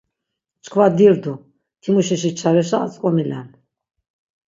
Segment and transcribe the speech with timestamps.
[0.63, 1.33] Çkva dirdu,
[1.81, 3.47] timuşişi çareşa atzk̆omilen.